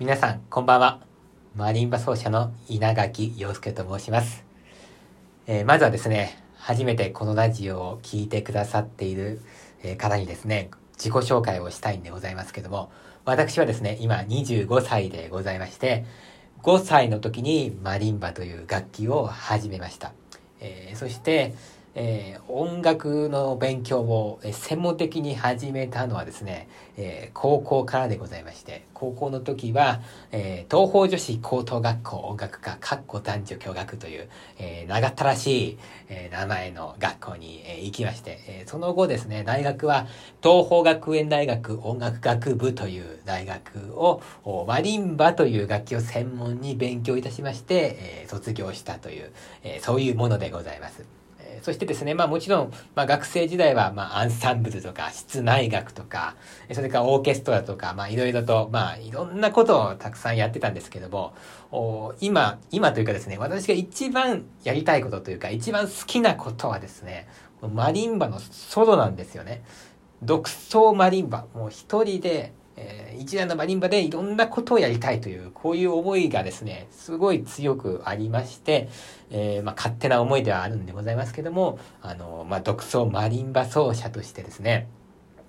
[0.00, 0.98] 皆さん、こんばんは。
[1.54, 4.44] マリンバ奏者の稲垣陽介と申します。
[5.46, 9.40] えー、まずはですね、初めてこのラジオを聴いてくださっている
[9.96, 12.90] 方にですね、自己紹介をしたいんでございますけども、
[13.24, 16.04] 私はですね、今25歳でございまして、
[16.64, 20.12] 5歳の時にマリンバという楽器を始めました。
[20.58, 21.54] えー、そして、
[21.94, 30.00] えー、音楽の勉強を専門的に始めたのはですね、えー、高校からでございまして、高校の時は、
[30.32, 34.28] えー、東方女子高等学校音楽科、かっこ男女共学という、
[34.58, 35.78] えー、長ったらしい、
[36.08, 40.06] え、名前の学校に、え、行きまして、え、その後ですね、大学は
[40.42, 44.20] 東方学園大学音楽学部という大学を、
[44.66, 49.32] マリンバという楽器を専門に勉強いたしまして、え、卒業したという、
[49.62, 51.23] え、そういうものでございます。
[51.62, 56.36] そしてですね、まあもちろん、まあ学生時代は、まあアンサンブルとか、室内楽とか、
[56.72, 61.34] それからオーケストラとか、まあいろいろと、まあいろんなことをたくさんやってたんですけども、
[61.72, 67.28] お今、今というかですね、私が一番やりたいことというか、一番好きなことはですね、
[67.62, 69.62] マリンバのソロなんですよね。
[70.22, 71.46] 独奏マリンバ。
[71.54, 78.88] もう一人で、えー、一段のマリンバでいろんなことをやりたいという、こういう思いがですね、すごい強くありまして、
[79.30, 84.88] えー、まあ、勝手な思いではあるんでございますけども、あの、まあ、独奏マリンバ奏者としてですね、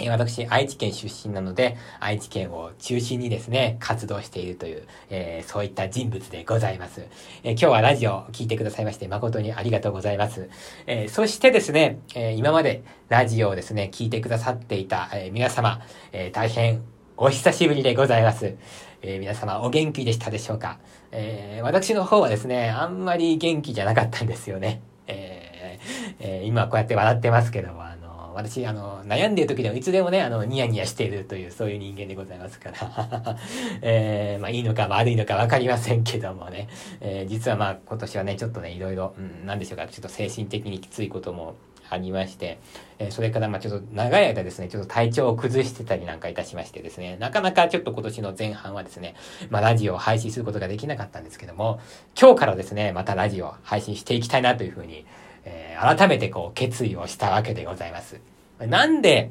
[0.00, 7.04] え私、愛知県出身なので、愛知県を中心にですね、活動しているという、えー、そういった人物でございます。
[7.42, 10.48] えー、今日はラジオを聞いてくださいまして誠にありがとうございます。
[10.86, 15.80] え、そしてですね、え今までラジオをですね、聞いてくださっていた、え皆様、
[16.12, 16.84] え大変
[17.20, 18.54] お久しぶりでございます。
[19.02, 20.78] えー、皆様お元気でしたでしょうか、
[21.10, 24.80] えー、私の方はですね、あんまり元気じゃなかったんですよね。
[25.08, 33.36] えー、えー、今こうやって笑ってますけども、あの、私、あの、悩んでる時でもいつでもね、あの、ニヤニヤしているという、そういう人間でございますから
[33.82, 36.68] えー、まあ、いいのか悪いのかわかりませんけどもね、
[37.00, 41.56] えー、実はまあ、今年はね、ちょっとね、いろいろ、うん、なんでしょうか、ちょっと精神的にきついことも
[41.90, 42.58] ありまして、
[42.98, 49.14] えそれからまあちょっと長い間ですね、ちょっと体調を崩してたりなんかいたしましてですね、なかなかちょっと今年の前半はですね、
[49.50, 51.80] まあラジオを配信することができなかったんですけども、
[52.20, 55.06] 今日からですね、またラジオを配信していきたいなというふうに、
[55.44, 58.20] えー、改めてこう決意をしたわけでございます。
[58.60, 59.30] なんで、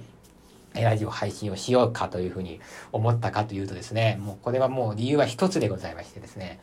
[0.74, 2.60] ラジオ配信をしようかというふうに
[2.92, 6.60] 思ったかというとですね、もうこれはもう理由は一つでございましてですね、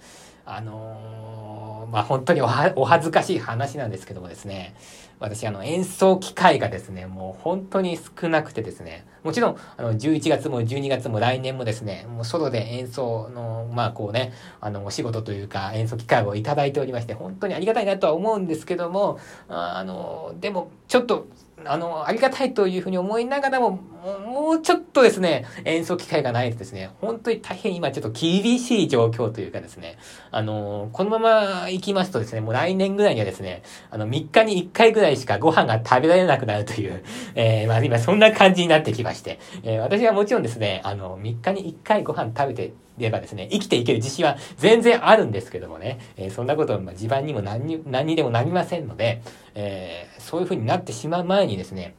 [0.46, 4.74] あのー、まあ、本当にお恥ずかしい話なんですけどもですね、
[5.20, 19.18] 私、あの、演奏機会がですね、もう本当に少なくてですね、もちろん、あの、11月も12月も来年もですね、もうソロで演奏の、まあ、こうね、あの、お仕事というか、演奏機会をいただいておりまして、本当にありがたいなとは思うんですけども、
[19.48, 21.26] あの、でも、ちょっと、
[21.64, 29.96] あの、ありがたいというふうに思いながらも、もうちょっとですね、演奏機会がないとですね、本当に大変今ちょっと厳しい状況というかですね、
[30.30, 37.02] あの、このまま行きますとですね、もう来年ぐらいにはですね、あの、3日に1回ぐらいしかご飯が食べられなくなるという、
[37.34, 49.22] えー、まあ今そんな感じになってきまして、えー、私はもちろんですね、あの、3日に1回ご飯食べてればですね、生きていける自信は全然あるんですけどもね、えー、そんなことは地盤にも何に何にでもなりませんので、
[49.54, 51.94] えー、そういう風になってしまう前にですね、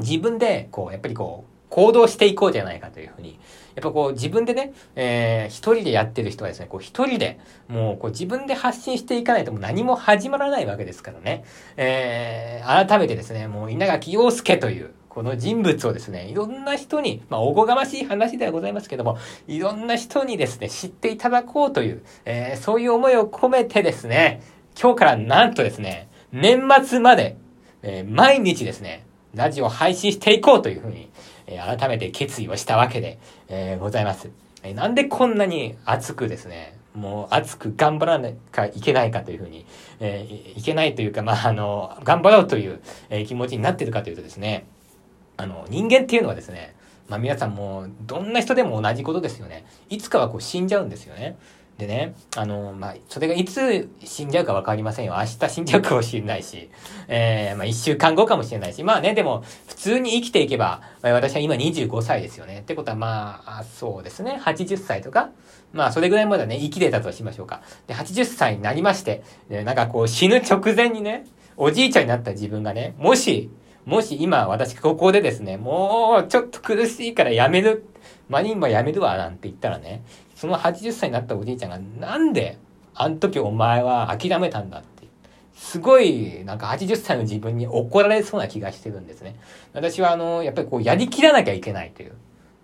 [0.00, 3.38] 自分で、こう、やっぱりこう、行動していこうじゃないかというふうに。
[3.76, 7.38] やっぱこう自分でね、えー、一人でやってる人はですね、こう一人で、
[7.68, 11.44] もうこう自分で発信していかないともう何も始まらないわけですからね。
[11.76, 19.18] えー、改めてですね、もう稲垣陽介という、この人物をですね、いろんな人に、まあ、おこがましい話ではございますけども、
[19.48, 24.42] いろんな人にですね、知っていただこうという、えー、そういう思いを込めてですね、
[24.80, 27.36] 今日からなんとですね、年末まで、
[27.82, 29.04] えー、毎日ですね、
[29.34, 31.08] ラジオ配信していこうというふうに、
[31.46, 33.18] えー、改めて決意をしたわけで、
[33.48, 34.30] えー、ございます。
[34.62, 39.64] えー、なんでこんなに熱くですね、もう熱く頑張らなきゃいけないかというふうに、
[40.00, 42.80] えー、いけないというか、まあ、あの、頑張ろうという、
[43.10, 44.66] え、気持ちになってるかというとですね、
[45.36, 46.74] あの、人間っていうのはですね、
[47.08, 49.66] まあ皆さんもどんな人でも同じことですよね。
[49.88, 51.36] いつかはこう死んじゃうんですよね。
[51.80, 55.14] でね、あの、まあ、それがいつ死んじゃうかわかりませんよ。
[55.18, 56.68] 明日死んじゃうかもしれないし、
[57.08, 62.60] えー、まあ、一週間後かもしれないし、まあね、でも、普通に生きていけば、私は今25歳ですよね。
[62.60, 65.30] ってことは、まあ、そうですね、80歳とか、
[65.72, 67.62] まあ、それぐらいまでね、生きれたとしましょうか。
[67.86, 73.50] で、80歳になりまして、なんかこう、死ぬ直前にね、おじいちゃんになった自分がね、もし、
[73.86, 77.84] もし今私ここでですね、もうちょっと苦しいからやめる、
[78.28, 80.02] マリンバやめるわ、なんて言ったらね、
[80.40, 81.78] その80歳になったおじいちゃんが
[82.08, 82.56] なんで
[82.94, 85.06] あの時お前は諦めたんだって。
[85.54, 89.38] すごい、なんか80歳の自分に怒られそうな気がしてるんですね。
[89.74, 92.12] 私はあの、やっぱりこうやりきらなきゃいけないという。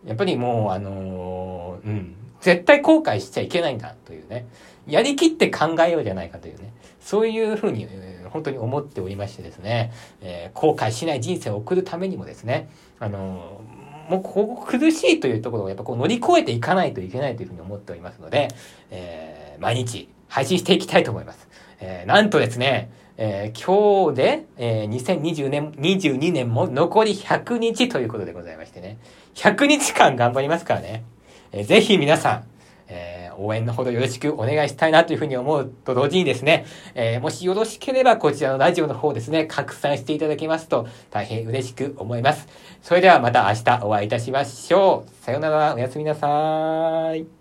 [0.07, 2.15] やっぱりもうあのうん。
[2.41, 4.47] 絶対後悔しちゃいけないんだというね、
[4.87, 9.93] やりきって考えようじゃないかというね、そういうふうに、えー、本当に思っておりましてですね、
[10.23, 18.49] えー、後悔しない人生を送るためにもですね、あのー、もうここ苦しいというところをやっぱこう乗り越えていかないといけないというふうに思っておりますので、
[18.91, 21.49] えー、毎日配信していきたいと思います。
[21.81, 28.99] えー、なんとですね、えー、今日で、えー、2020年、22年も残り100日ということでございましてね。
[29.35, 31.05] 100日間頑張りますからね。
[31.53, 32.45] えー、ぜひ皆さん、
[33.39, 42.49] 応援のほどよろしくお願いしたいなというふうに思うと同時にですね、えー、もしよろしければこちらのラジオの方ですね、拡散していただけますと大変嬉しく思います。
[42.83, 45.25] それではまた明日お会いいたしましょう。
[45.25, 47.36] さようなら、おやすみなさい。